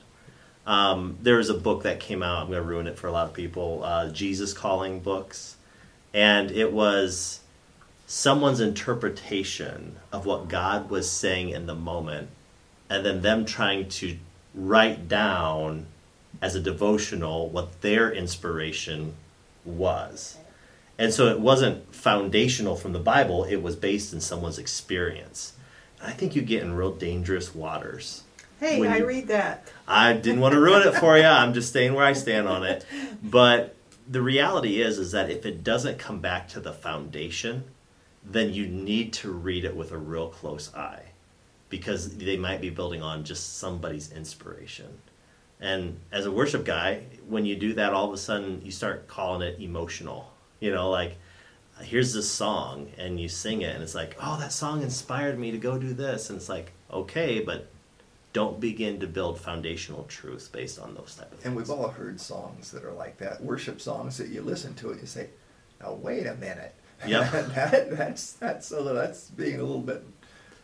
Um, 0.66 1.18
there 1.22 1.36
was 1.36 1.50
a 1.50 1.54
book 1.54 1.82
that 1.82 2.00
came 2.00 2.22
out, 2.22 2.40
I'm 2.40 2.46
going 2.46 2.62
to 2.62 2.66
ruin 2.66 2.86
it 2.86 2.98
for 2.98 3.06
a 3.06 3.12
lot 3.12 3.26
of 3.28 3.34
people, 3.34 3.82
uh, 3.84 4.08
Jesus 4.10 4.52
Calling 4.54 5.00
books. 5.00 5.56
And 6.14 6.50
it 6.50 6.72
was 6.72 7.40
someone's 8.06 8.60
interpretation 8.60 9.96
of 10.12 10.26
what 10.26 10.48
God 10.48 10.88
was 10.90 11.10
saying 11.10 11.50
in 11.50 11.66
the 11.66 11.74
moment, 11.74 12.28
and 12.88 13.04
then 13.04 13.22
them 13.22 13.44
trying 13.44 13.88
to 13.88 14.16
write 14.54 15.08
down 15.08 15.86
as 16.40 16.54
a 16.54 16.60
devotional 16.60 17.48
what 17.48 17.80
their 17.82 18.12
inspiration 18.12 19.14
was. 19.64 20.36
And 20.98 21.12
so 21.12 21.26
it 21.26 21.40
wasn't 21.40 21.94
foundational 21.94 22.76
from 22.76 22.92
the 22.92 22.98
Bible, 22.98 23.44
it 23.44 23.56
was 23.56 23.76
based 23.76 24.12
in 24.12 24.20
someone's 24.20 24.58
experience. 24.58 25.54
I 26.04 26.10
think 26.12 26.36
you 26.36 26.42
get 26.42 26.62
in 26.62 26.74
real 26.74 26.92
dangerous 26.92 27.54
waters. 27.54 28.22
Hey, 28.60 28.78
When 28.78 28.90
I 28.92 28.98
you- 28.98 29.06
read 29.06 29.28
that. 29.28 29.68
I 29.88 30.12
didn't 30.12 30.40
want 30.40 30.52
to 30.54 30.60
ruin 30.60 30.86
it 30.86 30.94
for 30.94 31.16
you. 31.18 31.24
I'm 31.24 31.54
just 31.54 31.68
staying 31.70 31.94
where 31.94 32.04
I 32.04 32.12
stand 32.12 32.46
on 32.46 32.64
it. 32.64 32.84
But 33.22 33.74
the 34.08 34.22
reality 34.22 34.80
is 34.80 34.98
is 34.98 35.12
that 35.12 35.30
if 35.30 35.44
it 35.46 35.64
doesn't 35.64 35.98
come 35.98 36.20
back 36.20 36.48
to 36.50 36.60
the 36.60 36.72
foundation, 36.72 37.64
then 38.24 38.52
you 38.52 38.66
need 38.66 39.12
to 39.14 39.30
read 39.32 39.64
it 39.64 39.74
with 39.76 39.92
a 39.92 39.98
real 39.98 40.28
close 40.28 40.72
eye 40.74 41.02
because 41.68 42.16
they 42.16 42.36
might 42.36 42.60
be 42.60 42.70
building 42.70 43.02
on 43.02 43.24
just 43.24 43.58
somebody's 43.58 44.12
inspiration. 44.12 44.86
And 45.60 45.98
as 46.12 46.26
a 46.26 46.30
worship 46.30 46.64
guy, 46.64 47.02
when 47.28 47.44
you 47.46 47.56
do 47.56 47.72
that 47.74 47.92
all 47.92 48.06
of 48.06 48.12
a 48.12 48.18
sudden 48.18 48.60
you 48.64 48.70
start 48.70 49.08
calling 49.08 49.42
it 49.46 49.58
emotional. 49.60 50.30
You 50.60 50.72
know, 50.72 50.90
like 50.90 51.16
here's 51.82 52.12
this 52.12 52.30
song 52.30 52.88
and 52.98 53.20
you 53.20 53.28
sing 53.28 53.62
it 53.62 53.74
and 53.74 53.82
it's 53.82 53.94
like 53.94 54.16
oh 54.22 54.38
that 54.38 54.52
song 54.52 54.82
inspired 54.82 55.38
me 55.38 55.50
to 55.50 55.58
go 55.58 55.76
do 55.76 55.92
this 55.92 56.30
and 56.30 56.36
it's 56.36 56.48
like 56.48 56.72
okay 56.92 57.40
but 57.40 57.68
don't 58.34 58.58
begin 58.58 58.98
to 59.00 59.06
build 59.06 59.40
foundational 59.40 60.02
truths 60.04 60.48
based 60.48 60.78
on 60.78 60.92
those 60.94 61.14
type 61.14 61.32
of 61.32 61.38
things 61.38 61.46
And 61.46 61.56
we've 61.56 61.70
all 61.70 61.88
heard 61.88 62.20
songs 62.20 62.72
that 62.72 62.84
are 62.84 62.92
like 62.92 63.16
that, 63.18 63.42
worship 63.42 63.80
songs 63.80 64.18
that 64.18 64.28
you 64.28 64.42
listen 64.42 64.74
to 64.74 64.90
and 64.90 65.00
you 65.00 65.06
say, 65.06 65.30
"Now 65.80 65.94
wait 65.94 66.26
a 66.26 66.34
minute." 66.34 66.74
Yep. 67.06 67.30
that, 67.54 67.96
that's 67.96 68.32
that's 68.32 68.72
a 68.72 68.80
little, 68.80 68.94
that's 68.94 69.30
being 69.30 69.60
a 69.60 69.62
little 69.62 69.80
bit 69.80 70.04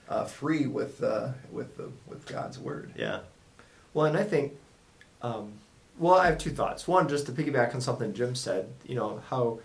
uh, 0.08 0.24
free 0.24 0.66
with 0.66 1.02
uh, 1.02 1.28
with 1.50 1.76
the, 1.76 1.90
with 2.06 2.26
God's 2.26 2.58
word. 2.58 2.92
yeah 2.96 3.20
Well, 3.94 4.06
and 4.06 4.16
I 4.16 4.24
think, 4.24 4.54
um, 5.22 5.52
well, 5.96 6.14
I 6.14 6.26
have 6.26 6.38
two 6.38 6.50
thoughts. 6.50 6.88
One, 6.88 7.08
just 7.08 7.26
to 7.26 7.32
piggyback 7.32 7.72
on 7.72 7.80
something 7.80 8.12
Jim 8.12 8.34
said, 8.34 8.68
you 8.84 8.96
know, 8.96 9.22
how 9.30 9.60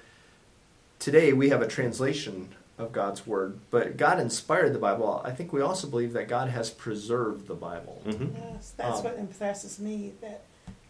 today 1.06 1.34
we 1.34 1.50
have 1.50 1.62
a 1.62 1.68
translation 1.68 2.50
of 2.80 2.92
God's 2.92 3.28
word, 3.28 3.60
but 3.70 3.96
God 3.96 4.20
inspired 4.20 4.74
the 4.74 4.80
Bible. 4.80 5.22
I 5.24 5.30
think 5.30 5.54
we 5.54 5.62
also 5.62 5.88
believe 5.88 6.14
that 6.14 6.28
God 6.28 6.50
has 6.50 6.72
preserved 6.72 7.46
the 7.46 7.54
Bible. 7.54 8.02
hmm 8.04 8.30
Yes, 8.36 8.74
that's 8.76 8.98
Um, 8.98 9.04
what 9.04 9.18
impresses 9.20 9.78
me, 9.80 10.14
that 10.22 10.42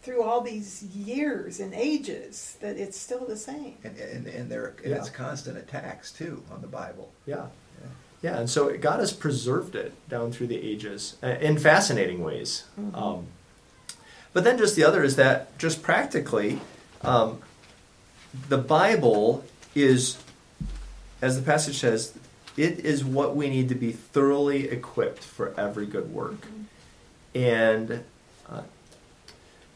through 0.01 0.23
all 0.23 0.39
these 0.39 0.83
years 0.83 1.59
and 1.59 1.73
ages, 1.73 2.55
that 2.61 2.77
it's 2.77 2.97
still 2.97 3.25
the 3.25 3.35
same. 3.35 3.75
And 3.83 3.97
and, 3.97 4.25
and 4.27 4.49
there 4.49 4.73
and 4.83 4.91
Yeah. 4.91 4.99
it's 4.99 5.09
constant 5.09 5.57
attacks 5.57 6.13
too 6.13 6.43
on 6.49 6.61
the 6.61 6.67
Bible. 6.81 7.11
Yeah. 7.25 7.47
Yeah. 7.81 7.89
Yeah, 8.21 8.37
and 8.39 8.49
so 8.49 8.75
God 8.77 9.01
has 9.01 9.11
preserved 9.11 9.75
it 9.75 9.91
down 10.07 10.31
through 10.31 10.47
the 10.47 10.61
ages 10.71 11.17
uh, 11.21 11.27
in 11.47 11.57
fascinating 11.57 12.23
ways. 12.23 12.63
Mhm. 12.79 12.95
Um, 12.97 13.27
but 14.31 14.45
then 14.45 14.57
just 14.57 14.77
the 14.77 14.85
other 14.85 15.03
is 15.03 15.17
that 15.17 15.37
just 15.57 15.83
practically, 15.83 16.61
um, 17.01 17.39
the 18.49 18.57
Bible 18.57 19.43
is, 19.75 20.17
as 21.21 21.37
the 21.37 21.45
passage 21.45 21.79
says, 21.79 22.17
it 22.57 22.79
is 22.79 23.03
what 23.03 23.35
we 23.35 23.49
need 23.49 23.69
to 23.69 23.75
be 23.75 23.91
thoroughly 23.91 24.69
equipped 24.69 25.23
for 25.23 25.53
every 25.59 25.85
good 25.85 26.13
work. 26.13 26.47
And 27.33 28.03
uh, 28.49 28.61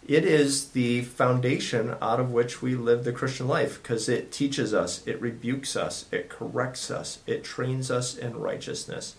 it 0.08 0.26
is 0.26 0.70
the 0.70 1.02
foundation 1.02 1.96
out 2.02 2.20
of 2.20 2.32
which 2.32 2.62
we 2.62 2.76
live 2.76 3.04
the 3.04 3.12
Christian 3.12 3.48
life 3.48 3.82
because 3.82 4.08
it 4.08 4.32
teaches 4.32 4.74
us, 4.74 5.06
it 5.06 5.22
rebukes 5.22 5.76
us, 5.76 6.06
it 6.12 6.30
corrects 6.30 6.90
us, 6.90 7.20
it 7.28 7.44
trains 7.44 7.92
us 7.92 8.18
in 8.18 8.40
righteousness 8.40 9.16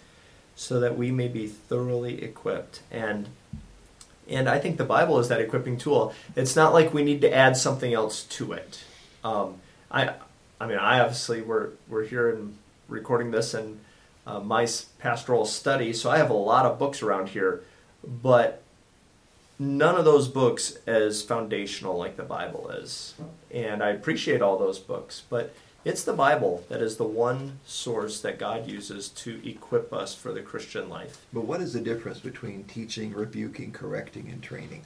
so 0.57 0.81
that 0.81 0.97
we 0.97 1.11
may 1.11 1.29
be 1.29 1.47
thoroughly 1.47 2.23
equipped. 2.23 2.81
And 2.91 3.29
and 4.29 4.49
I 4.49 4.59
think 4.61 4.79
the 4.79 4.85
Bible 4.85 5.19
is 5.19 5.29
that 5.29 5.41
equipping 5.41 5.77
tool. 5.77 6.15
It's 6.37 6.55
not 6.55 6.73
like 6.73 6.95
we 6.95 7.03
need 7.03 7.21
to 7.23 7.35
add 7.35 7.57
something 7.57 7.93
else 7.93 8.23
to 8.25 8.53
it. 8.53 8.85
Um, 9.25 9.57
I, 9.91 10.15
I 10.61 10.67
mean, 10.67 10.79
I 10.79 11.01
obviously 11.01 11.41
we're 11.41 11.71
we're 11.89 12.05
here 12.05 12.31
and 12.31 12.57
recording 12.89 13.31
this 13.31 13.55
and 13.55 13.81
uh, 14.27 14.41
my 14.41 14.69
pastoral 14.99 15.47
study, 15.47 15.93
so 15.93 16.11
I 16.11 16.19
have 16.19 16.31
a 16.31 16.35
lot 16.35 16.67
of 16.67 16.79
books 16.79 17.03
around 17.03 17.31
here, 17.31 17.63
but 18.05 18.63
none 19.59 19.97
of 19.97 20.05
those 20.05 20.29
books 20.29 20.79
as 20.87 21.23
foundational 21.23 21.97
like 21.97 22.17
the 22.17 22.23
Bible 22.23 22.69
is. 22.71 23.15
And 23.51 23.83
I 23.83 23.91
appreciate 23.91 24.43
all 24.43 24.59
those 24.59 24.79
books, 24.79 25.23
but 25.29 25.55
it's 25.85 26.05
the 26.05 26.13
Bible 26.13 26.65
that 26.69 26.83
is 26.83 26.97
the 26.97 27.05
one 27.05 27.59
source 27.65 28.21
that 28.21 28.39
God 28.39 28.69
uses 28.69 29.09
to 29.09 29.41
equip 29.49 29.93
us 29.93 30.15
for 30.15 30.33
the 30.33 30.43
Christian 30.43 30.91
life. 30.91 31.25
But 31.33 31.47
what 31.47 31.63
is 31.63 31.73
the 31.73 31.81
difference 31.81 32.21
between 32.21 32.65
teaching, 32.65 33.15
rebuking, 33.15 33.73
correcting, 33.73 34.29
and 34.29 34.43
training? 34.43 34.83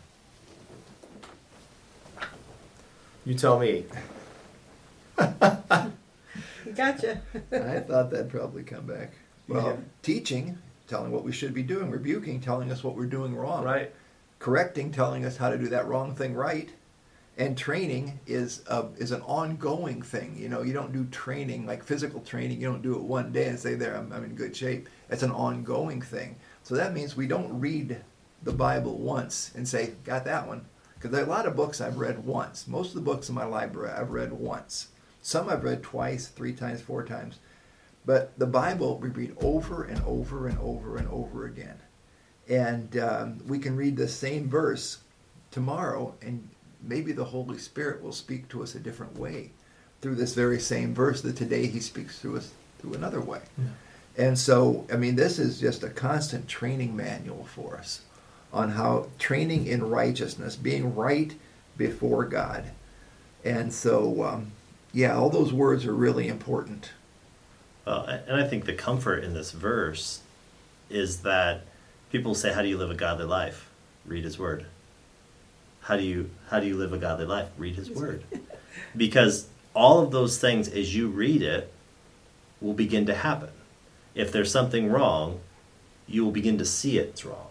You 3.24 3.34
tell 3.34 3.58
me. 3.58 3.86
Gotcha. 6.74 7.20
I 7.52 7.78
thought 7.80 8.10
that'd 8.10 8.30
probably 8.30 8.62
come 8.62 8.86
back. 8.86 9.12
Well, 9.48 9.66
Yeah. 9.68 9.76
teaching, 10.02 10.58
telling 10.88 11.10
what 11.12 11.24
we 11.24 11.32
should 11.32 11.54
be 11.54 11.62
doing, 11.62 11.90
rebuking, 11.90 12.40
telling 12.40 12.70
us 12.72 12.82
what 12.82 12.96
we're 12.96 13.06
doing 13.06 13.34
wrong, 13.36 13.64
Right? 13.64 13.92
correcting, 14.38 14.90
telling 14.90 15.24
us 15.24 15.36
how 15.36 15.50
to 15.50 15.58
do 15.58 15.68
that 15.68 15.86
wrong 15.86 16.14
thing 16.14 16.34
right, 16.34 16.70
and 17.36 17.56
training 17.58 18.20
is 18.26 18.62
a, 18.68 18.86
is 18.96 19.10
an 19.10 19.20
ongoing 19.22 20.02
thing. 20.02 20.36
You 20.38 20.48
know, 20.48 20.62
you 20.62 20.72
don't 20.72 20.92
do 20.92 21.04
training 21.06 21.66
like 21.66 21.82
physical 21.82 22.20
training. 22.20 22.60
You 22.60 22.68
don't 22.68 22.82
do 22.82 22.94
it 22.94 23.00
one 23.02 23.32
day 23.32 23.46
and 23.48 23.58
say, 23.58 23.74
"There, 23.74 23.96
I'm, 23.96 24.12
I'm 24.12 24.24
in 24.24 24.34
good 24.34 24.54
shape." 24.56 24.88
It's 25.10 25.22
an 25.22 25.32
ongoing 25.32 26.00
thing. 26.00 26.36
So 26.62 26.74
that 26.76 26.92
means 26.94 27.16
we 27.16 27.26
don't 27.26 27.58
read 27.60 27.98
the 28.42 28.52
Bible 28.52 28.98
once 28.98 29.50
and 29.54 29.66
say, 29.66 29.94
"Got 30.04 30.24
that 30.26 30.46
one," 30.46 30.64
because 30.94 31.10
there 31.10 31.22
are 31.22 31.26
a 31.26 31.30
lot 31.30 31.46
of 31.46 31.56
books 31.56 31.80
I've 31.80 31.98
read 31.98 32.24
once. 32.24 32.68
Most 32.68 32.90
of 32.90 32.94
the 32.96 33.00
books 33.00 33.28
in 33.28 33.34
my 33.34 33.44
library 33.44 33.90
I've 33.92 34.10
read 34.10 34.32
once. 34.32 34.88
Some 35.24 35.48
I've 35.48 35.64
read 35.64 35.82
twice, 35.82 36.28
three 36.28 36.52
times, 36.52 36.82
four 36.82 37.02
times. 37.02 37.38
But 38.04 38.38
the 38.38 38.46
Bible 38.46 38.98
we 38.98 39.08
read 39.08 39.34
over 39.40 39.82
and 39.82 39.98
over 40.04 40.46
and 40.46 40.58
over 40.58 40.98
and 40.98 41.08
over 41.08 41.46
again. 41.46 41.78
And 42.46 42.98
um, 42.98 43.38
we 43.48 43.58
can 43.58 43.74
read 43.74 43.96
the 43.96 44.06
same 44.06 44.50
verse 44.50 44.98
tomorrow, 45.50 46.14
and 46.20 46.46
maybe 46.82 47.12
the 47.12 47.24
Holy 47.24 47.56
Spirit 47.56 48.02
will 48.02 48.12
speak 48.12 48.48
to 48.50 48.62
us 48.62 48.74
a 48.74 48.78
different 48.78 49.18
way 49.18 49.52
through 50.02 50.16
this 50.16 50.34
very 50.34 50.60
same 50.60 50.94
verse 50.94 51.22
that 51.22 51.36
today 51.36 51.68
He 51.68 51.80
speaks 51.80 52.20
to 52.20 52.36
us 52.36 52.52
through 52.78 52.92
another 52.92 53.22
way. 53.22 53.40
And 54.18 54.38
so, 54.38 54.86
I 54.92 54.96
mean, 54.96 55.16
this 55.16 55.38
is 55.38 55.58
just 55.58 55.82
a 55.82 55.88
constant 55.88 56.48
training 56.48 56.94
manual 56.94 57.44
for 57.46 57.78
us 57.78 58.02
on 58.52 58.72
how 58.72 59.06
training 59.18 59.68
in 59.68 59.88
righteousness, 59.88 60.54
being 60.54 60.94
right 60.94 61.34
before 61.78 62.24
God. 62.24 62.66
And 63.42 63.72
so, 63.72 64.22
um, 64.22 64.52
yeah, 64.94 65.16
all 65.16 65.28
those 65.28 65.52
words 65.52 65.84
are 65.84 65.92
really 65.92 66.28
important. 66.28 66.92
Well, 67.84 68.04
and 68.04 68.36
I 68.36 68.46
think 68.46 68.64
the 68.64 68.72
comfort 68.72 69.24
in 69.24 69.34
this 69.34 69.50
verse 69.50 70.22
is 70.88 71.22
that 71.22 71.66
people 72.10 72.34
say, 72.34 72.52
"How 72.52 72.62
do 72.62 72.68
you 72.68 72.78
live 72.78 72.90
a 72.90 72.94
godly 72.94 73.26
life?" 73.26 73.68
Read 74.06 74.24
His 74.24 74.38
Word. 74.38 74.66
How 75.80 75.96
do 75.96 76.02
you 76.04 76.30
How 76.48 76.60
do 76.60 76.66
you 76.66 76.76
live 76.76 76.92
a 76.92 76.98
godly 76.98 77.26
life? 77.26 77.48
Read 77.58 77.74
His 77.74 77.90
Word. 77.90 78.22
because 78.96 79.48
all 79.74 80.00
of 80.00 80.12
those 80.12 80.38
things, 80.38 80.68
as 80.68 80.94
you 80.94 81.08
read 81.08 81.42
it, 81.42 81.72
will 82.60 82.72
begin 82.72 83.04
to 83.06 83.14
happen. 83.14 83.50
If 84.14 84.30
there's 84.30 84.50
something 84.50 84.90
wrong, 84.90 85.40
you 86.06 86.24
will 86.24 86.30
begin 86.30 86.56
to 86.58 86.64
see 86.64 86.98
it's 86.98 87.24
wrong. 87.24 87.48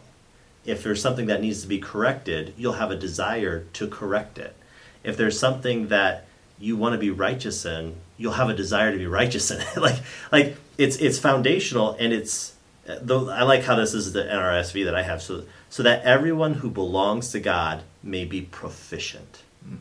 If 0.66 0.82
there's 0.82 1.02
something 1.02 1.26
that 1.26 1.42
needs 1.42 1.62
to 1.62 1.68
be 1.68 1.80
corrected, 1.80 2.54
you'll 2.58 2.74
have 2.74 2.92
a 2.92 2.96
desire 2.96 3.66
to 3.74 3.88
correct 3.88 4.38
it. 4.38 4.56
If 5.04 5.18
there's 5.18 5.38
something 5.38 5.90
that 5.90 6.26
you 6.60 6.78
want 6.78 6.94
to 6.94 7.00
be 7.00 7.10
righteous 7.10 7.66
in, 7.66 7.96
you'll 8.18 8.34
have 8.34 8.50
a 8.50 8.54
desire 8.54 8.92
to 8.92 8.98
be 8.98 9.08
righteous 9.08 9.52
in 9.52 9.62
it. 9.62 9.78
like, 9.78 10.00
like 10.32 10.58
it's 10.78 10.98
it's 10.98 11.20
foundational, 11.20 11.96
and 12.00 12.14
it's. 12.14 12.52
Though 12.86 13.30
I 13.30 13.44
like 13.44 13.64
how 13.64 13.76
this 13.76 13.94
is 13.94 14.12
the 14.12 14.24
NRSV 14.24 14.84
that 14.86 14.96
I 14.96 15.04
have, 15.04 15.22
so 15.22 15.46
so 15.70 15.84
that 15.84 16.04
everyone 16.04 16.56
who 16.56 16.70
belongs 16.70 17.32
to 17.32 17.40
God 17.40 17.84
may 18.04 18.26
be 18.26 18.42
proficient, 18.42 19.44
mm-hmm. 19.66 19.78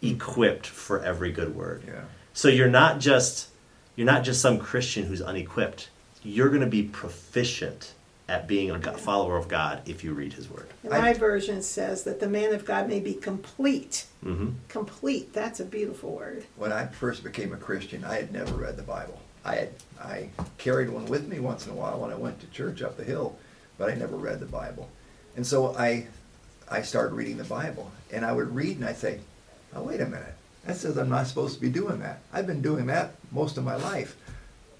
equipped 0.00 0.66
for 0.66 1.04
every 1.04 1.32
good 1.32 1.54
word. 1.54 1.82
Yeah. 1.86 2.04
So 2.32 2.48
you're 2.48 2.68
not 2.68 2.98
just 2.98 3.48
you're 3.94 4.06
not 4.06 4.24
just 4.24 4.40
some 4.40 4.58
Christian 4.58 5.04
who's 5.04 5.20
unequipped. 5.20 5.90
You're 6.22 6.48
going 6.48 6.62
to 6.62 6.66
be 6.66 6.82
proficient 6.82 7.92
at 8.28 8.48
being 8.48 8.70
a 8.70 8.80
follower 8.98 9.36
of 9.36 9.46
God 9.48 9.82
if 9.86 10.02
you 10.02 10.12
read 10.12 10.32
His 10.32 10.50
Word. 10.50 10.68
And 10.82 10.90
my 10.90 11.12
version 11.12 11.62
says 11.62 12.02
that 12.04 12.18
the 12.20 12.28
man 12.28 12.52
of 12.54 12.64
God 12.64 12.88
may 12.88 12.98
be 13.00 13.14
complete. 13.14 14.06
hmm 14.22 14.50
Complete. 14.68 15.32
That's 15.32 15.60
a 15.60 15.64
beautiful 15.64 16.12
word. 16.12 16.44
When 16.56 16.72
I 16.72 16.86
first 16.86 17.22
became 17.22 17.52
a 17.52 17.56
Christian, 17.56 18.04
I 18.04 18.16
had 18.16 18.32
never 18.32 18.54
read 18.54 18.76
the 18.76 18.82
Bible. 18.82 19.20
I 19.44 19.54
had 19.56 19.70
I 20.00 20.28
carried 20.58 20.90
one 20.90 21.06
with 21.06 21.28
me 21.28 21.38
once 21.38 21.66
in 21.66 21.72
a 21.72 21.76
while 21.76 22.00
when 22.00 22.10
I 22.10 22.16
went 22.16 22.40
to 22.40 22.46
church 22.48 22.82
up 22.82 22.96
the 22.96 23.04
hill, 23.04 23.36
but 23.78 23.88
I 23.90 23.94
never 23.94 24.16
read 24.16 24.40
the 24.40 24.46
Bible. 24.46 24.88
And 25.36 25.46
so 25.46 25.76
I 25.76 26.08
I 26.68 26.82
started 26.82 27.14
reading 27.14 27.36
the 27.36 27.44
Bible, 27.44 27.92
and 28.12 28.24
I 28.24 28.32
would 28.32 28.52
read 28.54 28.76
and 28.78 28.84
I'd 28.84 28.96
say, 28.96 29.20
"Oh, 29.72 29.82
wait 29.84 30.00
a 30.00 30.04
minute. 30.06 30.34
That 30.64 30.76
says 30.76 30.98
I'm 30.98 31.08
not 31.08 31.28
supposed 31.28 31.54
to 31.54 31.60
be 31.60 31.70
doing 31.70 32.00
that. 32.00 32.18
I've 32.32 32.46
been 32.48 32.60
doing 32.60 32.86
that 32.86 33.12
most 33.30 33.56
of 33.56 33.62
my 33.62 33.76
life." 33.76 34.16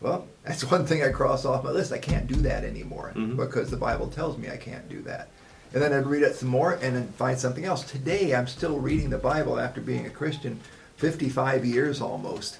Well, 0.00 0.26
that's 0.46 0.70
one 0.70 0.86
thing 0.86 1.02
I 1.02 1.08
cross 1.10 1.44
off 1.44 1.64
my 1.64 1.70
list. 1.70 1.92
I 1.92 1.98
can't 1.98 2.26
do 2.26 2.36
that 2.36 2.64
anymore 2.64 3.12
Mhm. 3.14 3.36
because 3.36 3.70
the 3.70 3.76
Bible 3.76 4.06
tells 4.08 4.38
me 4.38 4.48
I 4.48 4.56
can't 4.56 4.88
do 4.88 5.02
that. 5.02 5.28
And 5.74 5.82
then 5.82 5.92
I'd 5.92 6.06
read 6.06 6.22
it 6.22 6.36
some 6.36 6.48
more 6.48 6.72
and 6.80 6.94
then 6.96 7.08
find 7.18 7.38
something 7.38 7.64
else. 7.64 7.82
Today, 7.82 8.34
I'm 8.34 8.46
still 8.46 8.78
reading 8.78 9.10
the 9.10 9.18
Bible 9.18 9.58
after 9.58 9.80
being 9.80 10.06
a 10.06 10.10
Christian 10.10 10.60
55 10.96 11.64
years 11.66 12.00
almost. 12.00 12.58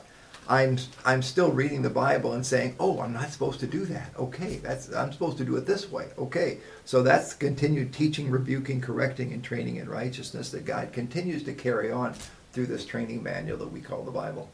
I'm 0.49 0.78
I'm 1.05 1.23
still 1.23 1.50
reading 1.50 1.83
the 1.83 1.90
Bible 1.90 2.33
and 2.33 2.47
saying, 2.47 2.76
"Oh, 2.78 3.00
I'm 3.00 3.12
not 3.12 3.31
supposed 3.33 3.59
to 3.61 3.66
do 3.66 3.85
that." 3.87 4.12
Okay, 4.16 4.61
that's 4.62 4.93
I'm 4.93 5.12
supposed 5.12 5.38
to 5.38 5.45
do 5.45 5.57
it 5.57 5.66
this 5.66 5.90
way. 5.90 6.07
Okay, 6.19 6.59
so 6.85 7.02
that's 7.02 7.35
continued 7.35 7.93
teaching, 7.93 8.31
rebuking, 8.31 8.81
correcting, 8.81 9.33
and 9.33 9.43
training 9.43 9.76
in 9.76 9.88
righteousness 9.88 10.50
that 10.50 10.64
God 10.64 10.93
continues 10.93 11.43
to 11.45 11.52
carry 11.52 11.90
on 11.90 12.14
through 12.52 12.66
this 12.66 12.85
training 12.87 13.25
manual 13.25 13.59
that 13.59 13.73
we 13.73 13.81
call 13.81 14.05
the 14.05 14.12
Bible. 14.12 14.49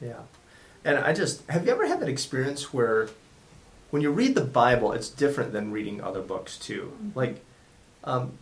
Yeah. 0.00 0.20
And 0.84 0.98
I 0.98 1.12
just 1.12 1.48
have 1.48 1.66
you 1.66 1.72
ever 1.72 1.86
had 1.86 2.00
that 2.00 2.08
experience 2.08 2.72
where 2.72 3.08
when 3.90 4.02
you 4.02 4.10
read 4.10 4.34
the 4.34 4.42
Bible, 4.42 4.92
it's 4.92 5.08
different 5.08 5.52
than 5.52 5.70
reading 5.70 6.00
other 6.00 6.20
books 6.20 6.58
too. 6.58 6.92
Like, 7.14 7.42
um, 8.02 8.32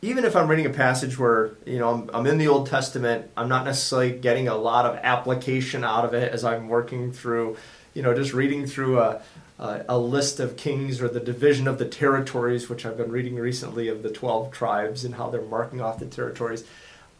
even 0.00 0.24
if 0.24 0.34
I'm 0.34 0.48
reading 0.48 0.66
a 0.66 0.70
passage 0.70 1.18
where 1.18 1.52
you 1.66 1.78
know 1.78 1.90
I'm, 1.90 2.10
I'm 2.14 2.26
in 2.26 2.38
the 2.38 2.48
Old 2.48 2.68
Testament, 2.68 3.30
I'm 3.36 3.48
not 3.48 3.64
necessarily 3.64 4.12
getting 4.12 4.48
a 4.48 4.56
lot 4.56 4.86
of 4.86 4.96
application 5.02 5.84
out 5.84 6.04
of 6.04 6.14
it 6.14 6.32
as 6.32 6.44
I'm 6.44 6.68
working 6.68 7.12
through, 7.12 7.56
you 7.92 8.02
know, 8.02 8.14
just 8.14 8.32
reading 8.32 8.66
through 8.66 9.00
a, 9.00 9.20
a, 9.58 9.84
a 9.90 9.98
list 9.98 10.40
of 10.40 10.56
kings 10.56 11.02
or 11.02 11.08
the 11.08 11.20
division 11.20 11.68
of 11.68 11.78
the 11.78 11.84
territories, 11.84 12.68
which 12.68 12.86
I've 12.86 12.96
been 12.96 13.12
reading 13.12 13.36
recently 13.36 13.88
of 13.88 14.02
the 14.02 14.10
12 14.10 14.52
tribes 14.52 15.04
and 15.04 15.16
how 15.16 15.28
they're 15.28 15.42
marking 15.42 15.80
off 15.80 15.98
the 15.98 16.06
territories. 16.06 16.64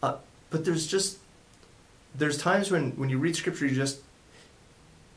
Uh, 0.02 0.16
but 0.50 0.64
there's 0.64 0.86
just, 0.86 1.18
there's 2.14 2.38
times 2.38 2.70
when, 2.70 2.92
when 2.92 3.10
you 3.10 3.18
read 3.18 3.36
scripture, 3.36 3.66
you 3.66 3.74
just, 3.74 4.00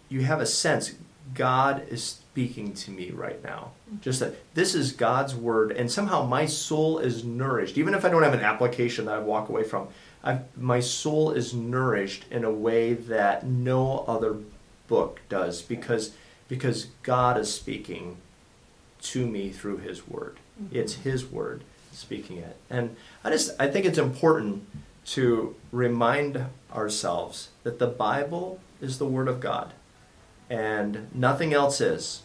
you 0.10 0.22
have 0.22 0.42
a 0.42 0.46
sense 0.46 0.94
God 1.34 1.88
is 1.90 2.04
speaking 2.04 2.74
to 2.74 2.92
me 2.92 3.12
right 3.12 3.44
now. 3.44 3.72
Mm-hmm. 3.88 4.02
Just 4.02 4.20
that 4.20 4.36
this 4.54 4.76
is 4.76 4.92
God's 4.92 5.36
word, 5.36 5.72
and 5.72 5.92
somehow 5.92 6.26
my 6.26 6.46
soul 6.46 7.00
is 7.00 7.24
nourished. 7.24 7.78
Even 7.78 7.94
if 7.94 8.06
I 8.06 8.10
don't 8.10 8.24
have 8.24 8.34
an 8.34 8.42
application 8.42 9.06
that 9.06 9.16
I 9.16 9.20
walk 9.20 9.50
away 9.50 9.64
from, 9.64 9.88
I've, 10.24 10.42
my 10.58 10.80
soul 10.80 11.32
is 11.32 11.54
nourished 11.54 12.26
in 12.30 12.44
a 12.44 12.52
way 12.52 12.94
that 12.94 13.46
no 13.46 14.06
other 14.08 14.38
book 14.88 15.22
does 15.30 15.62
because 15.62 16.12
because 16.48 16.88
God 17.02 17.38
is 17.38 17.52
speaking 17.52 18.18
to 19.02 19.26
me 19.26 19.50
through 19.50 19.78
His 19.78 20.08
Word. 20.08 20.38
Mm-hmm. 20.62 20.76
It's 20.76 20.96
His 20.96 21.26
Word 21.26 21.64
speaking 21.92 22.38
it, 22.38 22.58
and 22.70 22.96
I 23.24 23.30
just 23.30 23.52
I 23.60 23.68
think 23.68 23.86
it's 23.86 23.98
important 23.98 24.68
to 25.06 25.56
remind 25.72 26.46
ourselves 26.74 27.50
that 27.64 27.80
the 27.80 27.88
Bible 27.88 28.60
is 28.82 28.98
the 28.98 29.06
Word 29.06 29.28
of 29.28 29.40
God, 29.40 29.74
and 30.50 31.14
nothing 31.14 31.54
else 31.54 31.82
is. 31.82 32.24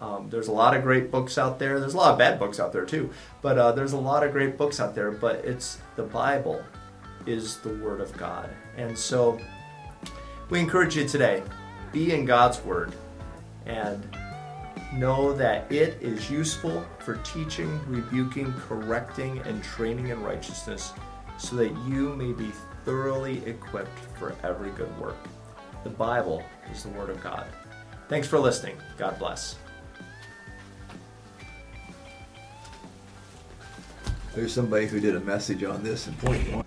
Um, 0.00 0.28
there's 0.28 0.48
a 0.48 0.52
lot 0.52 0.76
of 0.76 0.82
great 0.82 1.10
books 1.10 1.38
out 1.38 1.58
there. 1.58 1.80
There's 1.80 1.94
a 1.94 1.96
lot 1.96 2.12
of 2.12 2.18
bad 2.18 2.38
books 2.38 2.58
out 2.60 2.72
there 2.72 2.84
too, 2.84 3.10
but 3.42 3.58
uh, 3.58 3.72
there's 3.72 3.92
a 3.92 3.98
lot 3.98 4.24
of 4.24 4.32
great 4.32 4.58
books 4.58 4.80
out 4.80 4.94
there. 4.94 5.10
But 5.10 5.36
it's 5.44 5.78
the 5.96 6.02
Bible 6.02 6.62
is 7.26 7.58
the 7.58 7.70
Word 7.76 8.00
of 8.00 8.12
God, 8.16 8.50
and 8.76 8.98
so 8.98 9.38
we 10.50 10.58
encourage 10.58 10.96
you 10.96 11.08
today: 11.08 11.42
be 11.92 12.12
in 12.12 12.24
God's 12.24 12.60
Word 12.62 12.92
and 13.66 14.06
know 14.92 15.32
that 15.32 15.70
it 15.72 15.96
is 16.00 16.30
useful 16.30 16.84
for 16.98 17.16
teaching, 17.18 17.80
rebuking, 17.86 18.52
correcting, 18.68 19.38
and 19.40 19.62
training 19.62 20.08
in 20.08 20.22
righteousness, 20.22 20.92
so 21.38 21.56
that 21.56 21.70
you 21.86 22.14
may 22.16 22.32
be 22.32 22.50
thoroughly 22.84 23.44
equipped 23.46 23.98
for 24.18 24.36
every 24.42 24.70
good 24.70 25.00
work. 25.00 25.16
The 25.84 25.90
Bible 25.90 26.42
is 26.72 26.82
the 26.82 26.88
Word 26.88 27.10
of 27.10 27.22
God. 27.22 27.46
Thanks 28.08 28.26
for 28.26 28.38
listening. 28.38 28.76
God 28.96 29.18
bless. 29.18 29.56
There's 34.34 34.52
somebody 34.52 34.86
who 34.86 34.98
did 34.98 35.14
a 35.14 35.20
message 35.20 35.62
on 35.62 35.84
this 35.84 36.08
in 36.08 36.14
point 36.14 36.52
one. 36.52 36.64